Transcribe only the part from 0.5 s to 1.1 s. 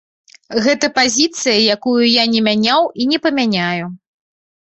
Гэта